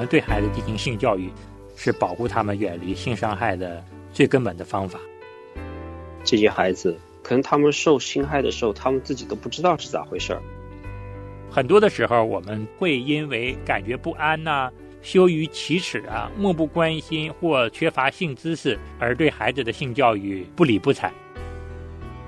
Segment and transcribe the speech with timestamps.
[0.00, 1.30] 们对孩子进行性教育，
[1.76, 4.98] 是保护他们远离性伤害的最根本的方法。
[6.24, 10.40] 这些孩子可能他们受侵害的时候，他们自己都不知道是咋回事儿。
[11.50, 21.12] 很多的时候，我们会因为感觉不安呐、羞于启齿啊、漠不关心或缺乏性知识，而对孩子的性教育不理不睬。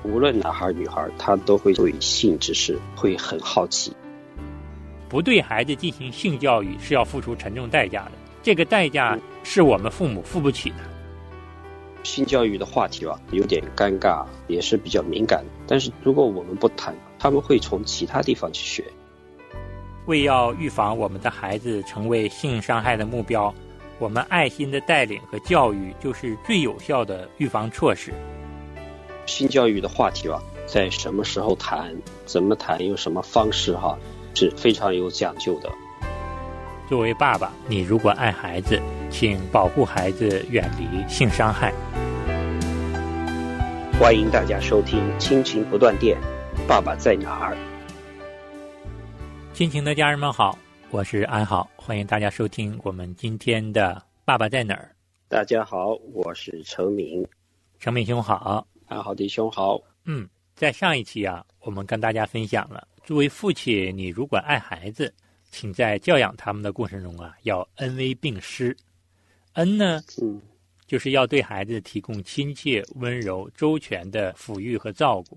[0.03, 3.95] 无论男孩儿女孩儿，他都会对性知识会很好奇。
[5.13, 8.13] 不对孩子进行性教育是要付出沉重代价的，
[8.43, 10.77] 这个代价是我们父母付不起的。
[12.03, 15.45] 性教育的话题吧，有点尴尬，也是比较敏感。
[15.67, 18.83] 但是如果我们不谈，他们会从其他地方去学。
[20.07, 23.55] 为要预防我们的孩子成为性伤害的目标，
[23.99, 28.15] 我们爱心的带领和教育就是最有效的预防措施。
[29.27, 33.95] 性教育的话题吧，在什么时候谈，怎么谈，用什么方式哈，
[34.35, 35.71] 是非常有讲究的。
[36.89, 41.73] 作为爸爸，你如果爱孩子，请保护孩子远离性伤害。
[43.99, 46.19] 欢迎大家收听《亲情不断电》，
[46.67, 47.57] 爸爸在哪儿？
[49.55, 50.59] 亲情的家人们好，
[50.91, 54.91] 我是安好，欢迎大家收听我们今天的《爸爸在哪儿》。
[55.29, 57.25] 大家好，我是程敏，
[57.79, 59.81] 程敏兄好，安好弟兄好。
[60.05, 65.13] 嗯，在上一期啊，我们跟大家分享了，作为父亲，你如果爱孩子，
[65.51, 68.75] 请在教养他们的过程中啊，要恩威并施。
[69.53, 70.41] 恩呢，嗯，
[70.87, 75.37] 就是要对孩子提供亲切、温柔、周全的抚育和照顾；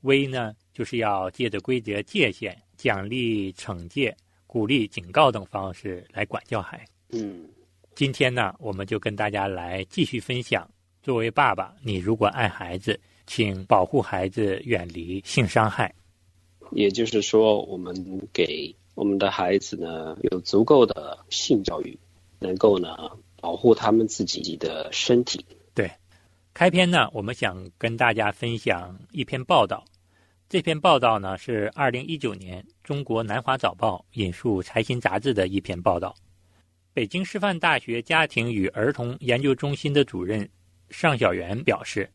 [0.00, 7.22] 威呢，就是要借着规则、界限、奖励、惩戒、鼓励、警告等方式来管教孩子。
[7.22, 7.46] 嗯，
[7.94, 10.66] 今天呢，我们就跟大家来继续分享。
[11.02, 15.94] 作为爸爸，你如果爱孩子，请保护孩子远离性伤害。
[16.72, 17.94] 也就是说，我们
[18.32, 21.98] 给我们的孩子呢有足够的性教育，
[22.38, 22.96] 能够呢
[23.40, 25.44] 保护他们自己的身体。
[25.74, 25.90] 对
[26.52, 29.84] 开篇呢，我们想跟大家分享一篇报道。
[30.48, 36.14] 这篇报道呢是二零一九年中国南华早报引述财新杂志的一篇报道。
[36.92, 40.46] 北京师范大学家庭与儿童研究中心的主任
[40.90, 42.10] 尚小元表示，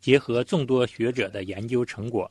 [0.00, 2.28] 结合众多学者的研究成果，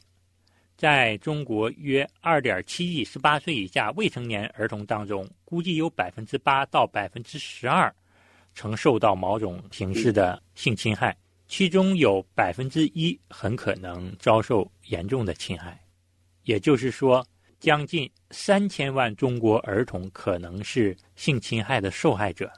[0.77, 7.93] 在中国约二点七亿十八岁以下未成年儿童当中，估计有百分之八到百分之十二
[8.53, 11.17] 曾受到某种形式的性侵害。
[11.47, 15.81] 其中有百分之一很可能遭受严重的侵害，
[16.43, 17.25] 也就是说，
[17.57, 22.51] 将近三千万中国儿童可能是性侵害的受害者，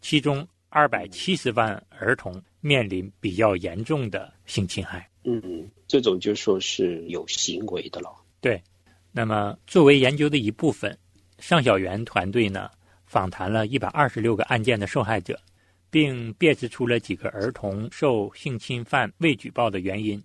[0.00, 5.09] 其中二百七十万儿童面临比较严重的性侵害。
[5.24, 8.10] 嗯，这种就说是有行为的了。
[8.40, 8.62] 对，
[9.12, 10.96] 那么作为研究的一部分，
[11.38, 12.70] 尚小元团队呢
[13.06, 15.38] 访谈了一百二十六个案件的受害者。
[15.92, 20.22] 并辨识出了几个儿童受性侵犯未举报的原因，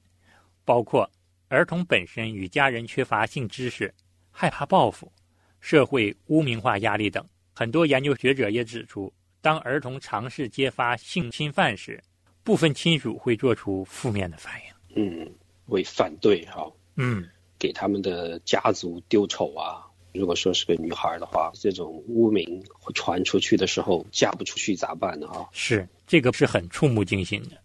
[0.63, 1.09] 包括
[1.47, 3.91] 儿童本身与家人缺乏性知识、
[4.29, 5.11] 害怕报复、
[5.59, 7.27] 社会污名化压力等。
[7.51, 11.99] 很多研究学者也指出，当儿童尝试揭发性侵犯时，
[12.43, 14.74] 部分亲属会做出负面的反应。
[14.95, 15.29] 嗯，
[15.67, 17.29] 为反对哈、嗯，
[17.59, 19.85] 给他们的家族丢丑啊。
[20.13, 22.63] 如果说是个女孩的话，这种污名
[22.93, 25.27] 传出去的时候，嫁不出去咋办呢？
[25.27, 27.57] 啊，是这个是很触目惊心的。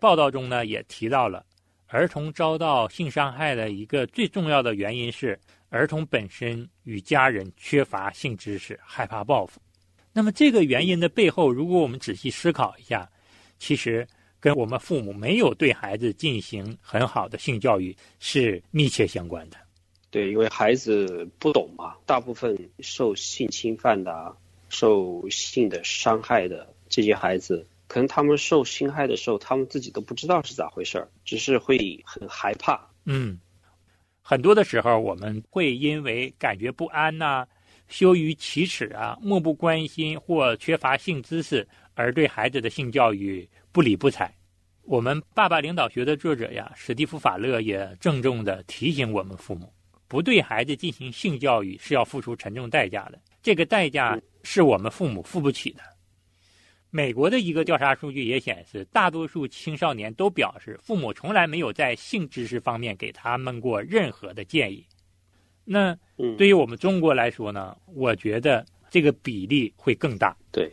[0.00, 1.46] 报道中呢也提到了，
[1.86, 5.38] 儿童遭到性伤害的一个最重要的原因是
[5.68, 9.60] 儿童本身与家人缺乏性知识，害怕报复。
[10.12, 13.08] 那么这个原因的背后，如果我们仔细思考一下，
[13.60, 14.04] 其实
[14.42, 19.56] 跟我们父母没有对孩子进行很好的性教育是密切相关的。
[20.10, 24.36] 对，因为孩子不懂嘛，大部分受性侵犯的、啊、
[24.68, 32.84] 受性的伤害的这些孩子，可能他们受侵害的时候，他们自己都不知道是咋回事儿，只是会很害怕。
[33.04, 33.38] 嗯，
[34.22, 37.46] 很多的时候我们会因为感觉不安呐、
[37.86, 44.34] 羞于启齿啊、漠不关心或缺乏性知识，而对孩子的性教育不理不睬。
[44.84, 49.72] 我们爸爸领导学的作者呀，史蒂夫·法勒也郑重地提醒我们父母。
[50.08, 55.80] 不对孩子进行性教育是要付出沉重代价的，这个代价是我们父母付不起的。
[56.90, 64.84] 美国的一个调查数据也显示，大多数青少年都表示，父母从来没有在性知识方面给他们过任何的建议。
[65.64, 65.96] 那
[66.36, 70.36] 对于我们中国来说呢，我觉得这个比例会更大。
[70.50, 70.70] 对，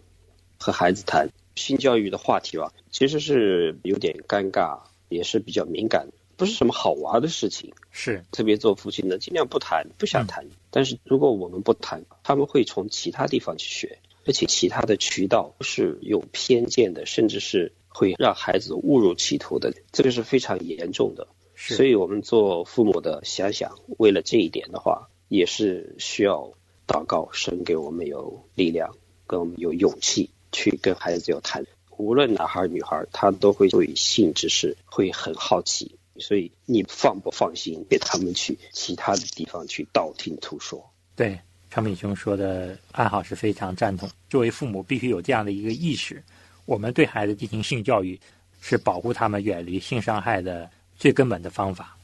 [0.57, 4.79] 和孩子谈性教育的话题吧，其实是有点尴尬，
[5.09, 6.07] 也是比较敏感。
[6.37, 10.45] 不是什么好玩的事情，是特别做父亲的尽量不谈，不想谈。
[10.45, 13.99] 嗯、但是如果我们不谈，他们会从其他地方去学。
[14.25, 21.27] 而且其他的渠道是有偏见的，甚至是会让孩子误入歧途的，这个是非常严重的。
[21.55, 26.53] 所以我们做父母的想想，为了这一点的话，也是需要
[26.87, 28.95] 祷告，神给我们有力量，
[29.27, 31.65] 给我们有勇气去跟孩子有谈。
[31.97, 40.81] 无论男孩女孩，他都会对性知识会很好奇，所以你放不放心给他们去其他的地方去道听途说？
[41.15, 41.37] 对，
[41.69, 44.09] 昌敏兄说的暗号是非常赞同。
[44.29, 46.23] 作为父母，必须有这样的一个意识：
[46.65, 48.17] 我们对孩子进行性教育，
[48.61, 51.97] 是保护他们远离性伤害的最根本的方法。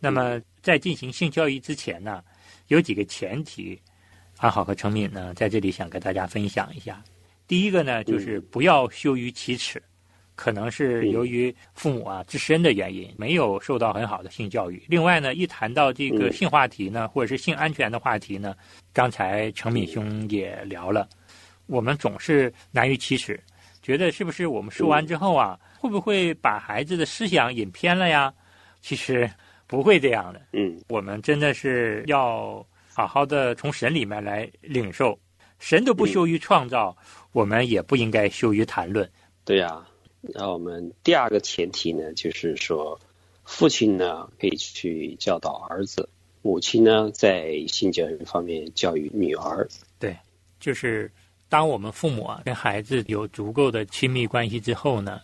[0.00, 2.24] 那么，在进行性教育之前呢，
[2.68, 3.78] 有几个前提，
[4.38, 7.04] 安好和程敏呢在这里想跟大家分享一下。
[7.46, 9.82] 第一个呢，就是不要羞于启齿，
[10.34, 14.82] 可能是由于父母啊自身的原因，没有受到很好的性教育。
[14.88, 18.54] 另外呢，一谈到这个性话题呢，或者是性安全的话题呢，
[18.92, 21.08] 刚才程敏兄也聊了，
[21.66, 23.38] 我们总是难于启齿，
[23.82, 28.32] 觉得是不是我们说完之后啊，会不会把孩子的思想引偏了呀？
[28.80, 29.30] 其实
[29.66, 30.40] 不会这样的。
[30.52, 35.18] 嗯，我们真的是要好好的从神里面来领受，
[35.58, 36.96] 神都不羞于创造。
[37.32, 39.10] 我们也不应该羞于谈论。
[39.44, 39.84] 对呀，
[40.20, 42.96] 那我们第二个前提呢，就是说，
[43.42, 46.08] 父亲呢可以去教导儿子，
[46.42, 49.66] 母亲呢在性教育方面教育女儿。
[49.98, 50.16] 对，
[50.60, 51.10] 就是
[51.48, 55.20] 当我们父母啊跟孩子有足够的亲密关系之后呢，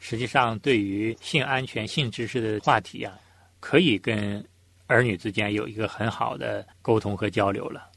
[0.00, 3.16] 实际上对于性安全、性知识的话题啊，
[3.60, 4.44] 可以跟
[4.88, 7.88] 儿女之间有一个很好的沟通和交流了。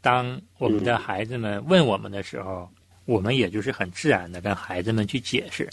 [0.00, 2.70] 当我们的孩子们问我们的时候，
[3.04, 5.68] 我们也就是很自然的跟孩子们去解释，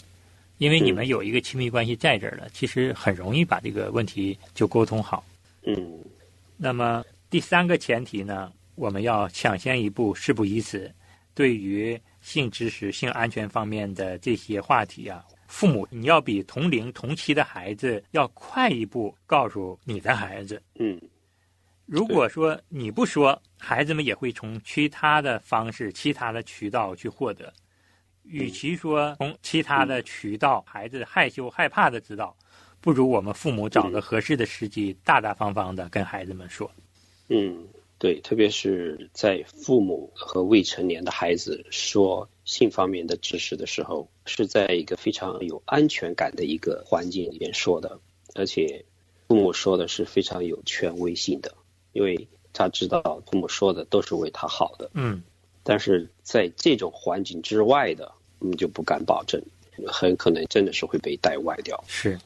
[0.58, 5.24] 因为你们有一个亲密关系在这儿了，其实很容易把这个问题就沟通好。
[5.62, 5.98] 嗯，
[6.56, 10.90] 那么第三个前提呢，我们要抢先一步，事不宜迟。
[11.34, 20.62] 对于性知识、性安全方面的这些话题啊，父母你要比同龄同期的孩子要快一步告诉你的孩子。
[20.76, 21.00] 嗯。
[21.86, 27.52] 如果说你不说，孩子们也会从其他的方式、其他的渠道去获得。
[28.22, 32.34] 与其说从其他的渠道，孩子害羞害怕的知道，
[32.80, 36.70] 不如我们父母找个合适的时机，大大方方的跟孩子们说。
[37.28, 48.00] 嗯，对，特别是在父母和未成年的孩子说性方面的知识的时候，是在一个非常有安全感的一个环境里面说的，
[48.34, 48.82] 而且
[49.28, 51.54] 父母说的是非常有权威性的。
[51.94, 55.22] 因为他知道父母说的都是为他好的，嗯，
[55.62, 59.40] 但是在这种环境之外的，我们就不敢保证，
[59.86, 61.82] 很可能真的是会被带歪掉。
[61.88, 62.18] 是，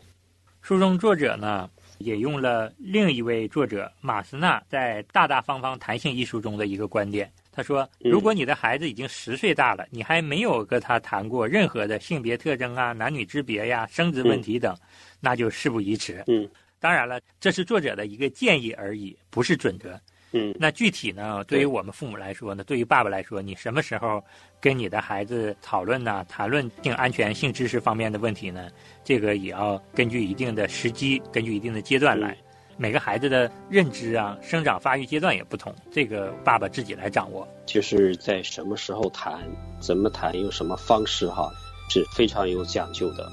[0.61, 14.77] 书中作者呢也用了另一位作者马斯纳在《大大方方谈性》一书中的一个观点，他说：如果你的孩子已经十岁大了，你还没有跟他谈过任何的性别特征啊、男女之别呀、生殖问题等，
[15.21, 16.25] 那就事不宜迟。
[16.27, 16.49] 嗯。
[16.81, 19.99] 当然了，这是作者的一个建议而已，不是准则。
[20.33, 21.43] 嗯，那具体呢？
[21.45, 24.23] 对于我们父母来说呢，对于爸爸来说，你什么时候
[24.61, 26.23] 跟你的孩子讨论呢？
[26.29, 28.69] 谈论性安全、性知识方面的问题呢？
[29.03, 32.37] 这个也要根据一定的时机，根据一定的阶段来。
[32.77, 37.49] 每个孩子的认知啊、生长发育阶段也不同，这个爸爸自己来掌握。
[37.65, 39.41] 就是在什么时候谈，
[39.81, 41.51] 怎么谈，用什么方式，哈，
[41.89, 43.27] 是非常有讲究的。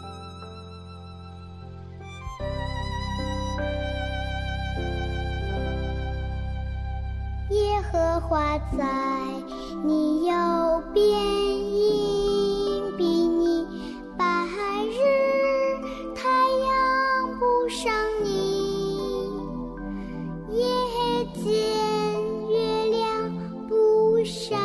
[7.95, 8.83] 荷花在
[9.85, 10.33] 你右
[10.93, 11.01] 边，
[12.97, 13.65] 比你
[14.17, 14.25] 白
[14.85, 14.99] 日，
[16.13, 16.27] 太
[16.59, 18.27] 阳不上你，
[20.49, 20.65] 夜
[21.35, 21.45] 间
[22.49, 23.31] 月亮
[23.69, 24.59] 不上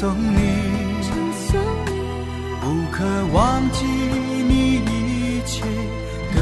[0.00, 0.38] 送你，
[2.60, 5.64] 不可忘记你一切
[6.32, 6.38] 的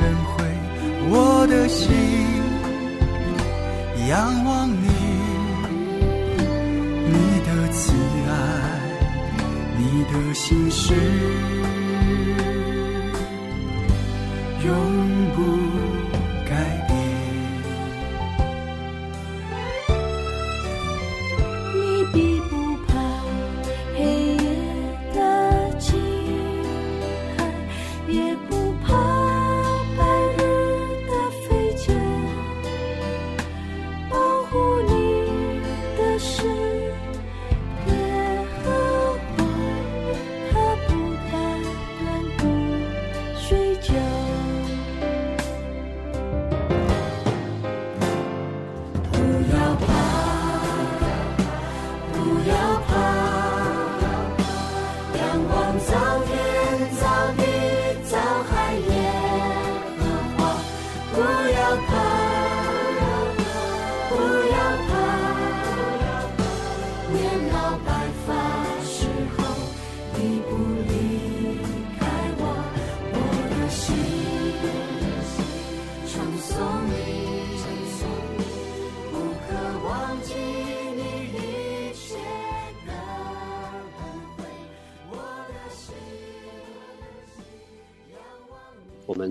[0.00, 0.02] 轮
[0.34, 0.42] 回，
[1.10, 1.86] 我的心
[4.08, 4.88] 仰望你，
[7.06, 7.14] 你
[7.46, 7.92] 的慈
[8.26, 8.30] 爱，
[9.78, 9.80] 你
[10.12, 10.92] 的心事。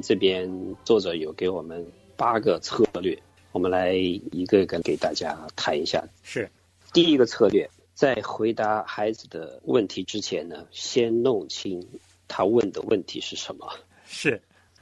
[0.10, 0.50] 这边
[0.84, 1.86] 作者有给我们
[2.18, 3.16] 八个策略，
[3.52, 6.04] 我们来一个一个给大家谈一下。
[6.24, 6.50] 是
[6.92, 11.88] 第一个策略，在回答孩子的问题之前呢，先弄清
[12.28, 13.72] 他问的问题是什么。
[14.04, 14.42] 是，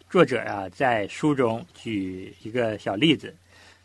[0.09, 3.35] 作者啊在书中举一个小例子，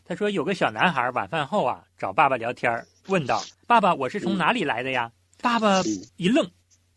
[0.05, 5.11] 他说有个小男孩晚饭后啊找爸爸聊天，问道：“爸爸，我是从哪里来的呀？”
[5.43, 6.49] 爸爸嗯一愣，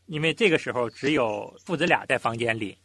[0.05, 2.77] 因为这个时候只有父子俩在房间里，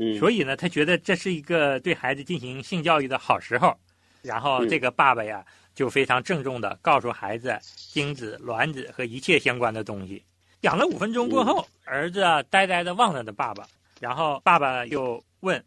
[0.00, 3.76] 嗯，所以呢，他觉得这是一个对孩子进行性教育的好时候。
[4.22, 10.22] 然后这个爸爸呀，就非常郑重地告诉孩子精子、卵子和一切相关的东西。
[10.60, 13.66] 讲了五分钟过后，儿子啊呆呆地望着的爸爸，
[13.98, 15.64] 然后爸爸又问：“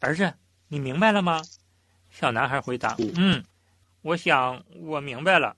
[0.00, 0.30] 儿子，
[0.68, 1.42] 你明白了吗？”
[2.10, 3.44] 小男孩回答：“嗯嗯，
[4.02, 5.56] 我想我明白了。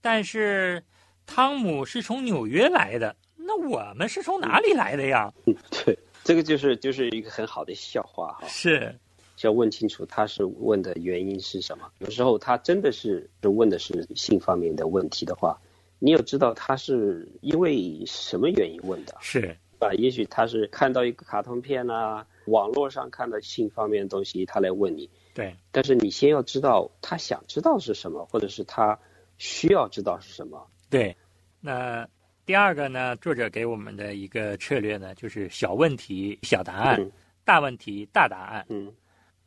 [0.00, 0.82] 但是
[1.26, 5.32] 汤姆是从纽约来的，那我们是从哪里来的呀？”
[5.70, 8.46] 对，这个就是就是一个很好的笑话哈。
[8.48, 8.94] 是
[9.34, 11.90] 就要问清楚他是问的原因是什么。
[11.98, 15.58] 有时候他真的是是问的是性方面的问题的话，
[15.98, 19.92] 你要知道他是因为什么原因问的，是，啊？
[19.94, 25.08] 也许他是看到一个卡通片啊，网络上看到性方面的东西，他来问你。
[25.34, 28.98] 对，但是你先要知道他想知道是什么，或者是他
[29.38, 30.68] 需要知道是什么。
[30.90, 31.16] 对，
[31.58, 32.06] 那
[32.44, 37.10] 第二个呢，作者给我们的一个策略呢，就是小问题小答案，嗯
[37.44, 38.66] 大问题大答案。
[38.68, 38.92] 嗯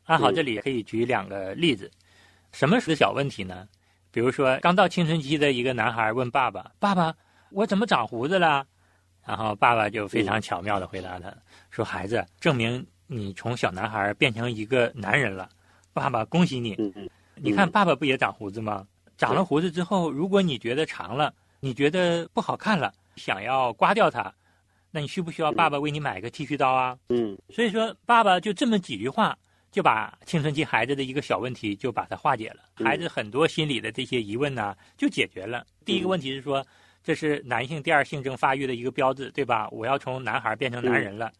[0.04, 1.90] 安好，嗯这里可以举两个例子。
[2.52, 3.68] 什么是小问题呢？
[4.10, 7.14] 比如说，刚到青春期的一个男孩问爸爸：“爸爸，
[7.50, 8.66] 我怎么长胡子了？”
[9.26, 11.34] 然后爸爸就非常巧妙的回答他
[11.68, 15.50] 说：“孩子，证明你从小男孩变成一个男人了。
[15.92, 16.74] 爸爸恭喜你。
[17.34, 18.86] 你看，爸爸不也长胡子吗？
[19.18, 24.32] 长了胡子之后，如果你觉得长了，你觉得不好看了，想要刮掉它，
[24.90, 26.96] 那你需不需要爸爸为你买个剃须刀啊？
[27.08, 29.36] 嗯所以说，爸爸就这么几句话，
[29.70, 35.66] 就把青春期孩子的一个小问题就把它化解了，嗯孩子很多心理的这些疑问呢就解决了。
[35.84, 36.64] 第一个问题是说，
[37.02, 39.68] 这是男性第二性征发育的一个标志，对吧？
[39.70, 41.32] 我要从男孩变成男人了。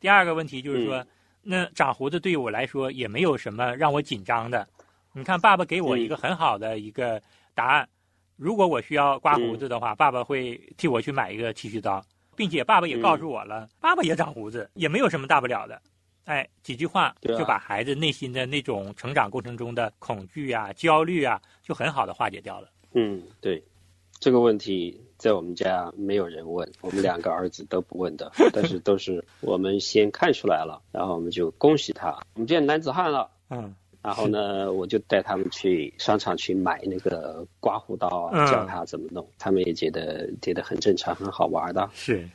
[0.00, 1.04] 第二个问题就是说，
[1.42, 4.66] 那长胡子对于我来说也没有什么让我紧张的。
[5.12, 7.20] 你看，爸爸给我一个很好的一个
[7.54, 7.88] 答案。
[8.42, 15.80] 如果我需要刮胡子的话，爸爸会替我去买一个剃须刀，并且爸爸也告诉我了，爸爸也长胡子，也没有什么大不了的。
[16.24, 22.68] 哎，几句话就把孩子内心的那种成长过程中的恐惧啊、焦虑啊，就很好的化解掉了。
[22.94, 23.62] 嗯，对，
[24.18, 33.30] 这个问题在我们家没有人问，我们两个儿子都不问的， 但是都是我们先看出来了，然后我们就恭喜他，我们变男子汉了。
[33.50, 42.28] 嗯，然后呢，我就带他们去商场去买那个刮胡刀教他怎么弄，他们也觉得觉得很正常，很好玩的，是，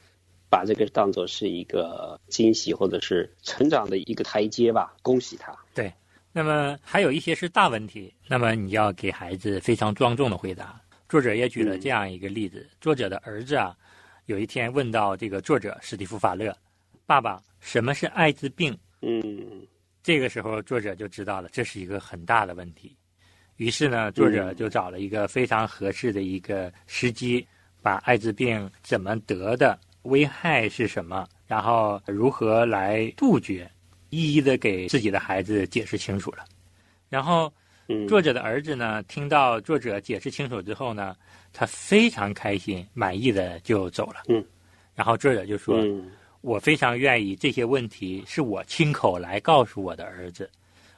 [0.50, 5.55] 把这个当做是一个惊喜或者是成长的一个台阶吧，恭喜他。
[5.74, 5.91] 对。
[6.33, 10.79] 那么还有一些是大问题，那么你要给孩子非常庄重的回答。
[11.09, 13.75] 作者也举了这样一个例子：作者的儿子啊，
[14.27, 16.55] 有一天问到这个作者史蒂夫·法勒
[17.07, 19.65] ：“爸爸，什么是艾滋病？”嗯
[20.08, 22.96] 这个时候，作者就知道了这是一个很大的问题。
[23.58, 27.46] 于是呢，作者就找了一个非常合适的一个时机，
[27.82, 33.70] 把艾滋病怎么得的、危害是什么，然后如何来杜绝，
[34.10, 36.46] 一一的给自己的孩子解释清楚了。
[37.10, 37.52] 然后，
[37.90, 41.18] 嗯，作者的儿子呢，听到作者解释清楚之后呢，
[41.52, 44.24] 他非常开心、满意的就走了。
[44.30, 44.42] 嗯，
[44.96, 46.10] 然后作者就说：“嗯
[46.41, 50.50] 我非常愿意这些问题是我亲口来告诉我的儿子，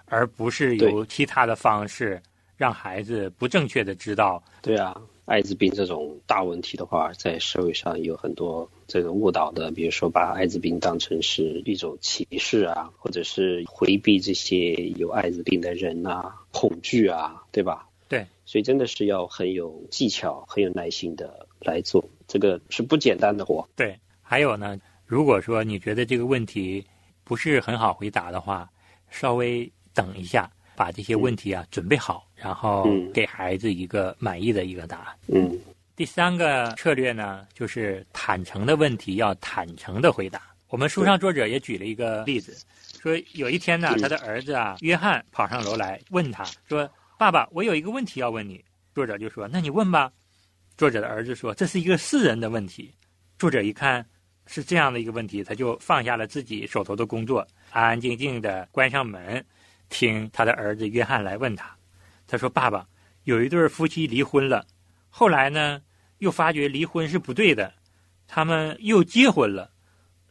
[0.06, 2.22] 而不是由其他的方式
[2.58, 4.42] 让孩子不正确的知道。
[4.62, 17.88] 对啊，艾滋病这种大问题的话，在社会上有很多这个误导的，比如说把艾滋病当成是一种歧视啊，或者是回避这些有艾滋病的人啊，恐惧啊，对吧？
[18.10, 23.70] 对，所以真的是要很有技巧、很有耐心的来做，这个是不简单的活。
[23.76, 24.76] 对，还有呢，
[25.10, 26.86] 如果说你觉得这个问题
[27.24, 28.70] 不是很好回答的话，
[29.10, 35.16] 稍微等一下，把这些问题啊、准备好，然后嗯给孩子一个满意的一个答案。
[35.28, 35.60] 嗯
[35.96, 40.44] 第三个策略呢，就是坦诚的问题要坦诚的回答。
[40.68, 42.56] 我们书上作者也举了一个例子，
[43.02, 46.88] 说有一天呢，嗯他的儿子啊约翰跑上楼来问他说
[47.18, 48.64] ：“爸爸，我有一个问题要问你。”
[48.94, 50.12] 作者就说：“那你问吧。”
[50.78, 52.94] 作者的儿子说：“这是一个私人的问题。”
[53.40, 54.06] 作者一看
[54.52, 59.46] 是这样的一个问题，他就放下了自己手头的工作，安安静静的关上门，
[59.90, 61.70] 听他的儿子约翰来问他。
[62.26, 62.84] 他说：“爸爸，
[63.26, 64.66] 有一对夫妻离婚了，
[65.08, 65.80] 后来呢，
[66.18, 67.72] 又发觉离婚是不对的，
[68.28, 69.70] 他们又结婚了。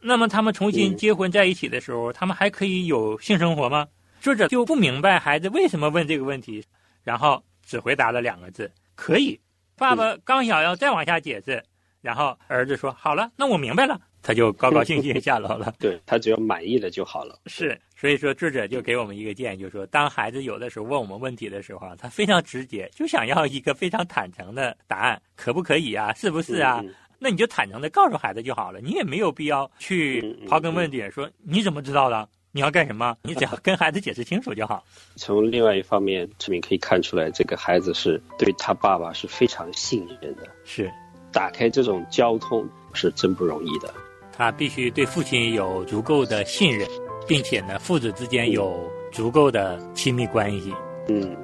[0.01, 3.87] 那么他们重新嗯结婚在一起的时候，他们还可以有性生活吗？”
[4.19, 6.61] 作者就不明白孩子为什么问这个问题，
[7.03, 9.39] 然后只回答了两个字：“可以。”
[9.77, 11.63] 爸爸刚想要再往下解释，
[12.01, 15.73] 然后儿子说：“好了，那我明白了。”他就高高兴兴下楼了。
[15.79, 17.39] 对他只要满意了就好了。
[17.45, 26.13] 是，所以说智者就给我们一个建议，就是说，当孩子有的时候问我们问题的时候啊，他非常直接，就想要一个非常坦诚的答案，可不可以啊？
[26.13, 26.81] 是不是啊？
[26.83, 32.25] 嗯那你就坦诚的告诉孩子就好了，你也没有必要去刨根问底，说你怎么知道的？
[32.53, 33.13] 你要干什么？
[33.23, 34.81] 你只要跟孩子解释清楚就好。
[35.17, 40.47] 从另外一方面，这边可以看出来，这个孩子是对他爸爸是非常信任的。
[40.63, 40.89] 是
[41.29, 43.93] 打开这种交通是真不容易的。
[44.39, 46.87] 他必须对父亲有足够的信任，
[47.27, 50.73] 并且呢，父子之间有足够的亲密关系。
[51.09, 51.35] 嗯，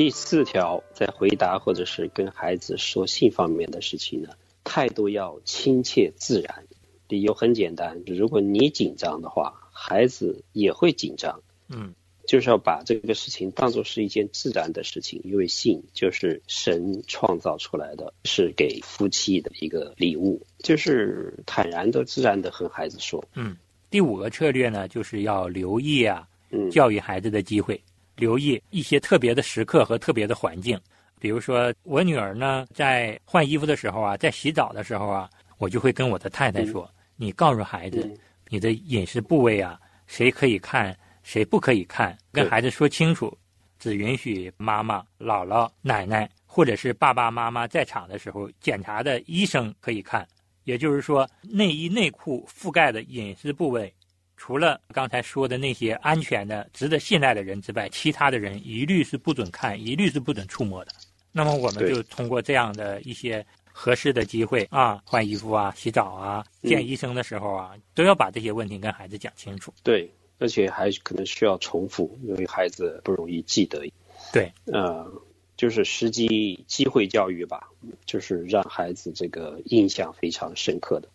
[0.00, 4.30] 第四条，在回答或者是跟孩子说性方面的事情呢，
[4.64, 6.64] 态度要亲切自然。
[7.06, 11.42] 理由很简单，如果你紧张的话，孩子也会紧张。
[11.68, 11.94] 嗯，
[12.26, 23.22] 就是要把这个事情当做是一件自然的事情，因为性就是神创造出来的，是给夫妻的一个礼物，就是坦然的、自然的和孩子说。
[23.34, 23.54] 嗯
[23.90, 27.82] 第五个策略呢，就是要留意啊，嗯，教育孩子的机会，
[28.20, 30.78] 留意一些特别的时刻和特别的环境。
[31.18, 35.28] 比如说，我女儿呢，在换衣服的时候啊，在洗澡的时候啊，
[35.58, 43.36] 我就会跟我的太太说：“你告诉孩子嗯，你的隐私部位啊，谁可以看，谁不可以看，跟孩子说清楚，
[43.78, 50.26] 只允许妈妈、姥姥、奶奶或者是爸爸妈妈在场的时候，检查的医生可以看。
[50.64, 53.92] 也就是说，内衣内裤覆盖的隐私部位，
[54.40, 60.92] 除了刚才说的那些安全的、值得信赖的人之外，其他的人一律是不准看，一律是不准触摸的。
[61.30, 69.74] 那么我们就通过这样的一些合适的机会啊，换衣服啊、洗澡啊、嗯见医生的时候啊，都要把这些问题跟孩子讲清楚。
[69.82, 73.86] 对，而且还可能需要重复，因为孩子不容易记得。
[74.32, 75.06] 对，呃，
[75.54, 77.68] 就是时机机会教育吧，
[78.06, 81.10] 就是让孩子这个印象非常深刻的。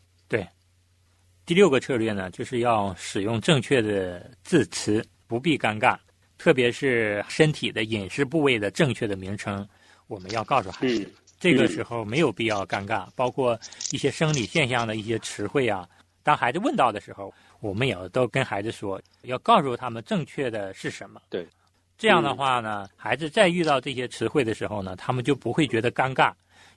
[1.45, 5.95] 第六个策略呢，就是要使用正确的字词，不必尴尬，
[6.39, 9.67] 特别是身体的饮食部位的正确的名称，
[10.07, 11.03] 我们要告诉孩子。
[11.03, 13.59] 嗯这个时候没有必要尴尬，包括
[13.91, 15.87] 一些生理现象的一些词汇啊，
[16.23, 21.21] 当孩子问到的时候，我们也要都跟孩子说，要告诉他们正确的是什么。
[21.29, 21.45] 对，
[21.97, 26.31] 这样的话呢，孩子再遇到这些词汇的时候呢，他们就不会觉得尴尬，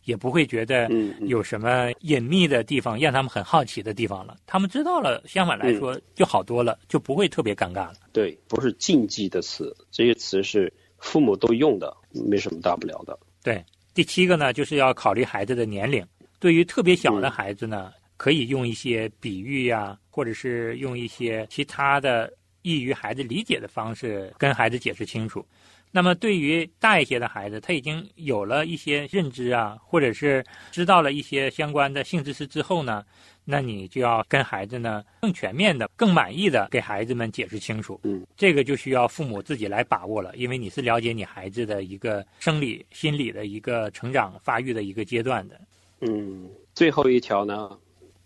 [0.08, 0.88] 也不会觉得
[1.26, 4.38] 有什么隐秘的地方让他们很好奇的地方了。
[4.46, 7.96] 他们知道了，相反来说就好多了，就不会特别尴尬了。
[8.10, 13.18] 对，不是禁忌的词，这些词是父母都用的，没什么大不了的。
[13.42, 16.02] 对，第七个呢，就是要考虑孩子的年龄。
[16.40, 25.44] 对于特别小的孩子呢，可以用一些比喻呀、或者是用一些其他的易于孩子理解的方式跟孩子解释清楚。
[25.90, 33.04] 那么对于大一些的孩子，他已经有了一些认知啊，或者是知道了一些相关的性知识之后呢，
[33.44, 37.98] 那你就要跟孩子呢更全面的、更满意的给孩子们解释清楚。
[38.02, 45.58] 嗯，这个就需要父母自己来把握了，因为你是了解你孩子的一个生理、心理的一个成长发育的一个阶段的。
[46.00, 47.70] 嗯，最后一条呢，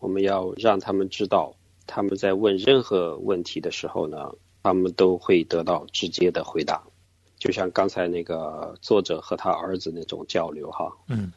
[0.01, 1.55] 我们要让他们知道，
[1.87, 4.31] 他们在问任何问题的时候呢，
[4.65, 6.83] 他们都会得到直接的回答。
[7.43, 11.33] 就像刚才那个作者和他儿子那种交流哈，嗯，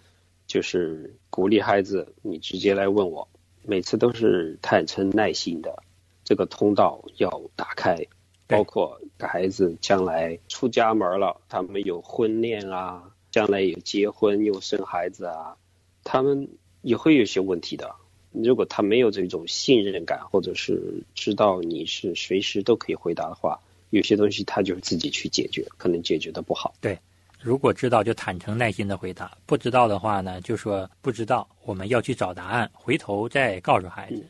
[0.45, 3.27] 就是鼓励孩子，你直接来问我，
[3.63, 5.81] 每次都是坦诚耐心的，
[6.23, 8.05] 这个通道要打开。
[8.45, 15.57] 包括孩子将来出家门了，他们有婚恋啊，将来有结婚又生孩子啊，
[16.03, 16.47] 他们
[16.83, 17.95] 也会有些问题的。
[18.29, 26.73] 如果他没有这种信任感，或者是知道你是随时都可以回答的话，有些东西他就自己去解决，可能解决的不好。
[26.81, 26.97] 对
[27.41, 34.17] 如果知道就坦诚耐心的回答，不知道的话呢，就说不知道，我们要去找答案，回头再告诉孩子。
[34.17, 34.29] 嗯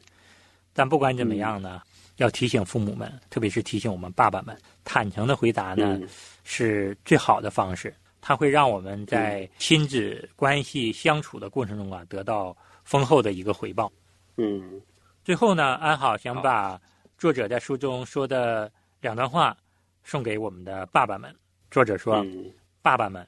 [0.78, 1.82] 但不管怎么样呢，
[2.18, 6.06] 要提醒父母们，特别是提醒我们爸爸们，坦诚的回答呢、嗯
[6.44, 13.90] 是最好的方式，它会让我们在亲子关系相处的过程中啊，得到丰厚的一个回报。
[14.36, 14.82] 嗯
[15.24, 16.78] 最后呢，安好想把
[17.18, 18.70] 作者在书中说的
[19.02, 19.56] 两段话
[20.04, 21.34] 送给我们的爸爸们。
[21.70, 23.28] 作者说：“嗯爸爸们，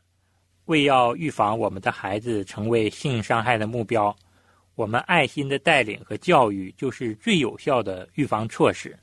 [0.66, 4.16] 为要预防我们的孩子成为性伤害的目标，
[4.76, 8.96] 我们爱心的带领和教育就是最有效的预防措施。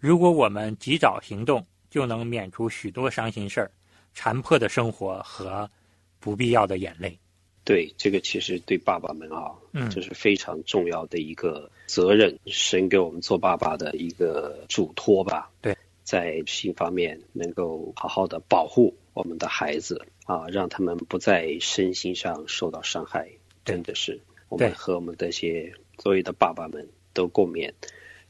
[0.00, 3.70] 如果我们及早行动，就能免除许多伤心事儿、
[4.12, 5.70] 残破的生活和
[6.18, 7.16] 不必要的眼泪。
[7.64, 15.50] 对，这个其实对爸爸们啊，嗯这是非常重要的一个责任，神给我们做爸爸的一个嘱托吧。
[15.60, 23.28] 对，在性方面能够好好的保护我们的孩子啊，让他们不在身心上受到伤害，
[23.64, 27.72] 真的是我们和我们这些所有的爸爸们都共勉。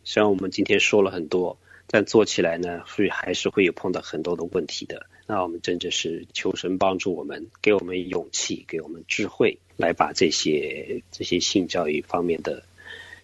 [0.04, 5.06] 虽然我们今天说了很多，但做起来呢，会还是会有碰到很多的问题的。
[5.30, 12.64] 那我们真的是求神帮助我们，给我们勇气，给我们智慧，来把这些这些性教育方面的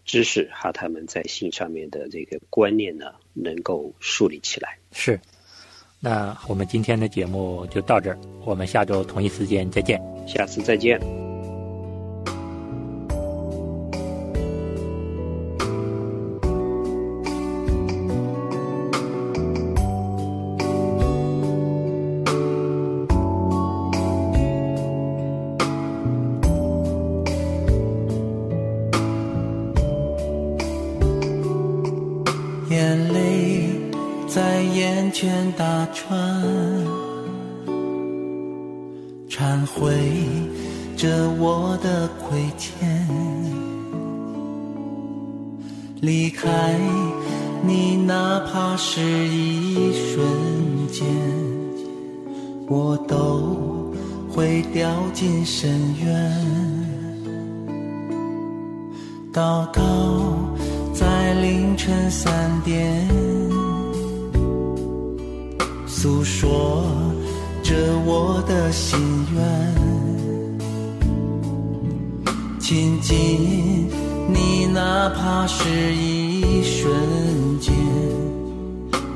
[0.05, 4.79] 知识和他们在性上面的这个观念呢，能够树立起来。
[4.93, 5.21] 是，
[5.99, 10.01] 那我们今天的节目就到这儿，我们下周同一时间再见。
[10.29, 11.36] 下次再见。
[35.87, 36.09] 前打转，
[39.29, 39.93] 忏悔
[40.97, 43.07] 着我的亏欠。
[46.01, 46.75] 离开
[47.67, 50.27] 你，哪怕是一瞬
[50.89, 51.07] 间，
[52.69, 53.93] 我都
[54.31, 55.71] 会掉进深
[56.05, 56.33] 渊。
[59.33, 59.83] 祷告
[60.95, 63.07] 在凌晨三点，
[65.99, 66.85] 诉说
[67.63, 69.01] 着我的心
[69.35, 69.43] 愿。
[72.61, 73.89] 亲近
[74.29, 76.93] 你，哪怕是一瞬
[77.59, 77.75] 间，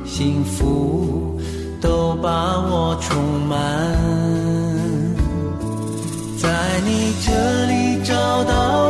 [0.06, 1.38] 幸福
[1.82, 3.58] 都把我充满。
[6.38, 6.48] 在
[6.86, 8.89] 你这里找到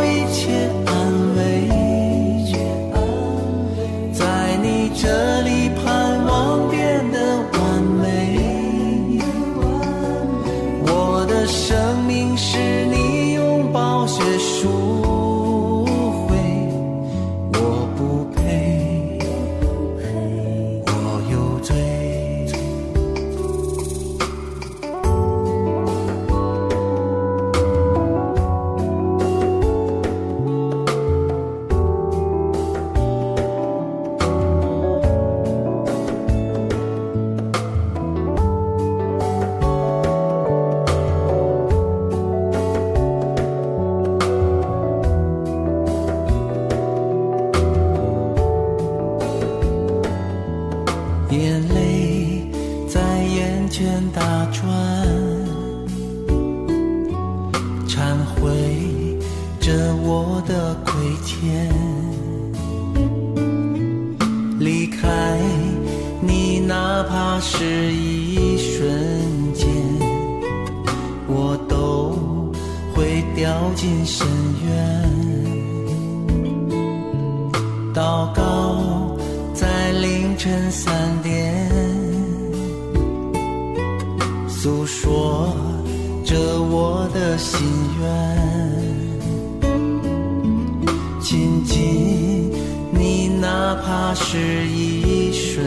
[91.31, 91.41] 愿。
[91.41, 92.51] 亲近
[92.91, 95.65] 你，哪怕是一瞬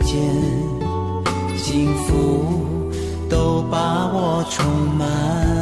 [0.00, 0.16] 间，
[1.56, 2.62] 幸福
[3.28, 4.64] 都把我充
[4.96, 5.61] 满。